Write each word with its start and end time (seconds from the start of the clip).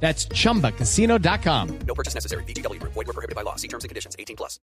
That's 0.00 0.28
chumbacasino.com. 0.28 1.78
No 1.86 1.94
purchase 1.94 2.14
necessary. 2.14 2.44
BGW. 2.44 2.80
Void 2.82 2.94
were 2.94 3.12
prohibited 3.12 3.34
by 3.34 3.42
law. 3.42 3.56
See 3.56 3.68
terms 3.68 3.82
and 3.82 3.88
conditions. 3.88 4.14
18 4.18 4.36
plus. 4.36 4.60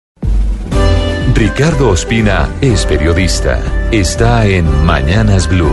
Ricardo 1.34 1.90
Ospina 1.90 2.48
es 2.60 2.86
periodista. 2.86 3.60
Está 3.90 4.46
en 4.46 4.64
Mañanas 4.84 5.48
Blue. 5.48 5.72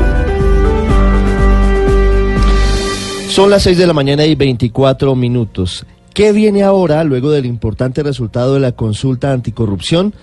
Son 3.29 3.49
las 3.49 3.63
6 3.63 3.77
de 3.77 3.85
la 3.85 3.93
mañana 3.93 4.25
y 4.25 4.35
24 4.35 5.15
minutos. 5.15 5.85
¿Qué 6.13 6.31
viene 6.31 6.63
ahora 6.63 7.03
luego 7.03 7.29
del 7.29 7.45
importante 7.45 8.01
resultado 8.01 8.55
de 8.55 8.59
la 8.59 8.71
consulta 8.71 9.31
anticorrupción? 9.31 10.13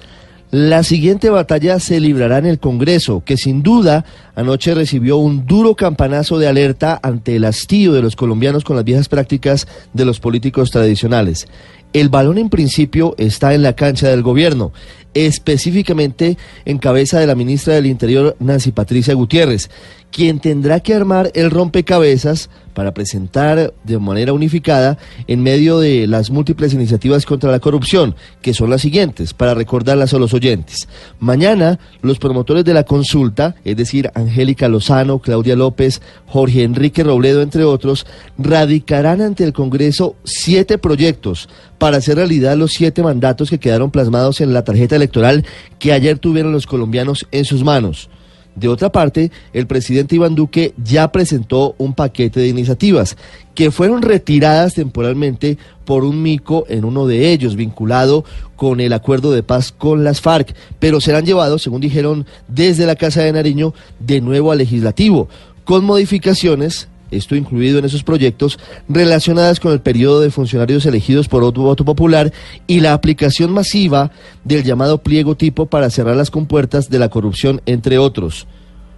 La 0.59 0.84
siguiente 0.84 1.28
batalla 1.28 1.78
se 1.78 2.01
librará 2.01 2.38
en 2.38 2.46
el 2.46 2.59
Congreso, 2.59 3.23
que 3.23 3.37
sin 3.37 3.62
duda 3.62 4.06
anoche 4.34 4.74
recibió 4.74 5.19
un 5.19 5.45
duro 5.45 5.74
campanazo 5.74 6.38
de 6.38 6.48
alerta 6.48 6.98
ante 7.02 7.37
el 7.37 7.45
hastío 7.45 7.92
de 7.92 8.01
los 8.01 8.16
colombianos 8.16 8.64
con 8.64 8.74
las 8.74 8.87
viejas 8.87 9.11
prácticas 9.11 9.69
de 9.92 10.06
los 10.06 10.19
políticos 10.19 10.70
tradicionales. 10.70 11.47
El 11.92 12.09
balón 12.09 12.38
en 12.38 12.48
principio 12.48 13.14
está 13.19 13.52
en 13.52 13.61
la 13.61 13.77
cancha 13.77 14.09
del 14.09 14.23
gobierno, 14.23 14.73
específicamente 15.12 16.38
en 16.64 16.78
cabeza 16.78 17.20
de 17.20 17.27
la 17.27 17.34
ministra 17.34 17.75
del 17.75 17.84
Interior, 17.84 18.34
Nancy 18.41 18.72
Patricia 18.72 19.12
Gutiérrez, 19.12 19.69
quien 20.11 20.41
tendrá 20.41 20.81
que 20.81 20.94
armar 20.94 21.31
el 21.34 21.50
rompecabezas 21.50 22.48
para 22.77 22.92
presentar 22.92 23.72
de 23.84 23.98
manera 23.98 24.34
unificada 24.34 24.98
en 25.27 25.42
medio 25.42 25.80
de 25.80 26.06
las 26.06 26.28
múltiples 26.30 26.74
iniciativas 26.74 27.24
contra 27.24 27.50
la 27.50 27.58
corrupción, 27.58 28.14
que 28.42 28.52
son 28.52 28.69
las 28.69 28.82
siguientes, 28.82 29.32
para 29.32 29.55
recordarlas 29.55 30.12
a 30.12 30.19
los 30.19 30.34
oyentes. 30.34 30.86
Mañana, 31.19 31.78
los 32.02 32.19
promotores 32.19 32.66
de 32.66 32.74
la 32.74 32.84
consulta, 32.84 33.54
es 33.64 33.78
decir, 33.78 34.10
Angélica 34.14 34.69
Lozano, 34.69 35.20
Claudia 35.20 35.56
López, 35.56 36.02
Jorge 36.27 36.64
Enrique 36.64 37.02
Robledo, 37.02 37.41
entre 37.41 37.64
otros, 37.64 38.06
radicarán 38.36 39.22
ante 39.22 39.44
el 39.44 39.54
Congreso 39.54 40.14
siete 40.24 40.77
proyectos 40.77 41.48
para 41.78 41.97
hacer 41.97 42.16
realidad 42.16 42.58
los 42.58 42.72
siete 42.72 43.02
mandatos 43.02 43.48
que 43.48 43.58
quedaron 43.58 43.91
plasmados 43.91 44.42
en 44.42 44.52
la 44.52 44.64
tarjeta 44.64 44.97
electoral 44.97 45.47
que 45.78 45.94
ayer 45.94 46.19
tuvieron 46.19 46.52
los 46.52 46.66
colombianos 46.66 47.27
en 47.32 47.47
sus 47.47 47.64
manos. 47.64 48.10
De 48.57 48.69
otra 48.69 48.91
parte, 48.91 49.31
el 49.53 49.67
presidente 49.67 50.17
Iván 50.17 50.35
Duque 50.35 50.73
ya 50.83 51.12
presentó 51.12 51.75
un 51.77 51.95
paquete 51.95 52.41
de 52.41 52.49
iniciativas 52.49 53.17
que 53.55 53.71
fueron 53.71 54.01
retiradas 54.01 54.75
temporalmente 54.75 55.59
por 55.85 56.05
un 56.05 56.23
mico 56.23 56.65
en 56.69 56.87
uno 56.87 57.07
de 57.07 57.33
ellos, 57.33 57.55
vinculado 57.55 58.25
con 58.57 58.81
el 58.81 58.95
acuerdo 58.95 59.31
de 59.31 59.43
paz 59.43 59.73
con 59.73 60.05
las 60.05 60.23
FARC, 60.23 60.55
pero 60.79 61.01
serán 61.03 61.27
llevados, 61.27 61.62
según 61.62 61.83
dijeron 61.83 62.27
desde 62.49 62.87
la 62.87 62.97
Casa 62.97 63.23
de 63.23 63.33
Nariño, 63.33 63.75
de 64.01 64.23
nuevo 64.23 64.51
al 64.53 64.59
legislativo, 64.59 65.29
con 65.65 65.84
modificaciones 65.84 66.89
esto 67.11 67.37
incluido 67.37 67.79
en 67.79 67.85
esos 67.85 68.03
proyectos, 68.03 68.59
relacionadas 68.89 69.61
con 69.61 69.73
el 69.73 69.81
periodo 69.81 70.21
de 70.21 70.31
funcionarios 70.31 70.87
elegidos 70.87 71.29
por 71.29 71.45
otro 71.45 71.62
voto 71.62 71.85
popular 71.85 72.33
y 72.67 72.81
la 72.81 72.93
aplicación 72.93 73.53
masiva 73.53 74.11
del 74.45 74.65
llamado 74.65 74.99
pliego 74.99 75.37
tipo 75.37 75.67
para 75.67 75.91
cerrar 75.91 76.17
las 76.17 76.31
compuertas 76.31 76.91
de 76.91 76.99
la 76.99 77.09
corrupción, 77.09 77.61
entre 77.67 77.99
otros. 77.99 78.47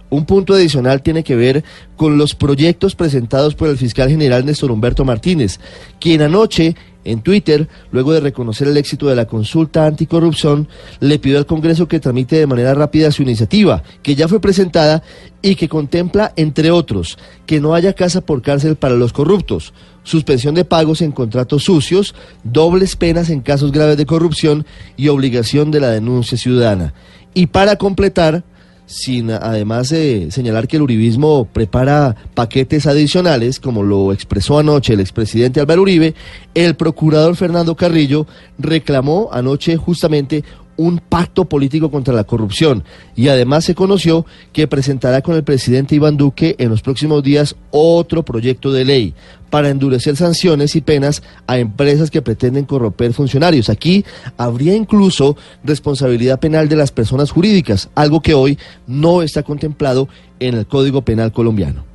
Un 0.09 0.25
punto 0.25 0.55
adicional 0.55 1.03
tiene 1.03 1.23
que 1.23 1.35
ver 1.35 1.63
con 1.95 2.17
los 2.17 2.33
proyectos 2.33 2.95
presentados 2.95 3.53
por 3.53 3.69
el 3.69 3.77
fiscal 3.77 4.09
general 4.09 4.45
Néstor 4.45 4.71
Humberto 4.71 5.05
Martínez, 5.05 5.59
quien 5.99 6.21
anoche 6.23 6.75
en 7.11 7.21
Twitter, 7.21 7.67
luego 7.91 8.13
de 8.13 8.19
reconocer 8.19 8.67
el 8.67 8.77
éxito 8.77 9.07
de 9.07 9.15
la 9.15 9.25
consulta 9.25 9.85
anticorrupción, 9.85 10.67
le 10.99 11.19
pidió 11.19 11.37
al 11.37 11.45
Congreso 11.45 11.87
que 11.87 11.99
tramite 11.99 12.37
de 12.37 12.47
manera 12.47 12.73
rápida 12.73 13.11
su 13.11 13.23
iniciativa, 13.23 13.83
que 14.01 14.15
ya 14.15 14.27
fue 14.27 14.39
presentada 14.39 15.03
y 15.41 15.55
que 15.55 15.69
contempla, 15.69 16.33
entre 16.35 16.71
otros, 16.71 17.17
que 17.45 17.59
no 17.59 17.73
haya 17.73 17.93
casa 17.93 18.21
por 18.21 18.41
cárcel 18.41 18.75
para 18.75 18.95
los 18.95 19.13
corruptos, 19.13 19.73
suspensión 20.03 20.55
de 20.55 20.65
pagos 20.65 21.01
en 21.01 21.11
contratos 21.11 21.63
sucios, 21.63 22.15
dobles 22.43 22.95
penas 22.95 23.29
en 23.29 23.41
casos 23.41 23.71
graves 23.71 23.97
de 23.97 24.05
corrupción 24.05 24.65
y 24.97 25.07
obligación 25.07 25.71
de 25.71 25.79
la 25.79 25.89
denuncia 25.89 26.37
ciudadana. 26.37 26.93
Y 27.33 27.47
para 27.47 27.75
completar, 27.77 28.43
sin 28.89 29.29
además 29.29 29.89
de 29.89 30.31
señalar 30.31 30.67
que 30.67 30.77
el 30.77 30.81
uribismo 30.81 31.45
prepara 31.45 32.15
paquetes 32.33 32.87
adicionales, 32.87 33.59
como 33.59 33.83
lo 33.83 34.11
expresó 34.11 34.57
anoche 34.57 34.93
el 34.93 34.99
expresidente 34.99 35.59
Álvaro 35.59 35.83
Uribe, 35.83 36.15
el 36.55 36.75
procurador 36.75 37.35
Fernando 37.35 37.75
Carrillo 37.75 38.25
reclamó 38.57 39.29
anoche 39.31 39.77
justamente 39.77 40.43
un 40.79 40.99
pacto 40.99 41.43
político 41.43 41.91
contra 41.91 42.13
la 42.13 42.23
corrupción 42.23 42.85
y 43.13 43.27
además 43.27 43.65
se 43.65 43.75
conoció 43.75 44.25
que 44.53 44.65
presentará 44.65 45.21
con 45.21 45.35
el 45.35 45.43
presidente 45.43 45.95
Iván 45.95 46.15
Duque 46.15 46.55
en 46.57 46.69
los 46.69 46.81
próximos 46.81 47.21
días 47.21 47.57
otro 47.69 48.23
proyecto 48.23 48.71
de 48.71 48.85
ley 48.85 49.13
para 49.49 49.67
endurecer 49.69 50.15
sanciones 50.15 50.77
y 50.77 50.81
penas 50.81 51.21
a 51.47 51.57
empresas 51.57 52.09
que 52.09 52.21
pretenden 52.21 52.63
corromper 52.63 53.13
funcionarios. 53.13 53.69
Aquí 53.69 54.05
habría 54.37 54.73
incluso 54.73 55.35
responsabilidad 55.65 56.39
penal 56.39 56.69
de 56.69 56.77
las 56.77 56.91
personas 56.91 57.31
jurídicas, 57.31 57.89
algo 57.93 58.21
que 58.21 58.33
hoy 58.33 58.57
no 58.87 59.21
está 59.21 59.43
contemplado 59.43 60.07
en 60.39 60.55
el 60.55 60.65
Código 60.65 61.01
Penal 61.01 61.33
colombiano. 61.33 61.88